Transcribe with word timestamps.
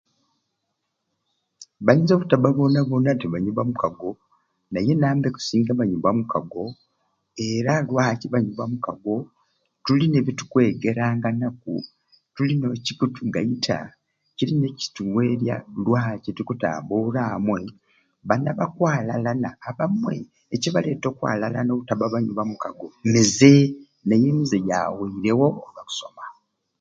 Bainza 1.85 2.11
obutabba 2.13 2.49
boona 2.57 2.79
boona 2.89 3.09
nti 3.15 3.25
banywi 3.33 3.51
bamukago 3.55 4.09
naye 4.73 4.89
enamba 4.97 5.25
ekusinga 5.29 5.71
banywi 5.75 5.97
ba 6.01 6.11
mukago 6.17 6.65
era 7.47 7.73
lwaki 7.87 8.25
banywi 8.33 8.53
bamukago 8.59 9.15
tulina 9.85 10.15
ebitukwegeranganaku, 10.19 11.73
tulina 12.35 12.63
oluciiko 12.65 13.03
oluttugaita 13.05 13.77
kirina 14.37 14.67
kyekittuweerya 14.69 15.55
lwaki 15.85 16.29
tukutambuura 16.37 17.21
amwe. 17.35 17.61
Bani 18.27 18.47
abakwalalana 18.53 19.49
abamwe 19.69 20.15
ekibaleeta 20.55 21.05
okwaalalana 21.11 21.71
obutabba 21.71 22.05
n'abanywi 22.05 22.33
bamikago 22.35 22.87
mize, 23.11 23.55
naye 24.07 24.25
emize 24.31 24.55
ati 24.57 24.65
gyaweirewo 24.67 25.47
olwakusoma 25.65 26.25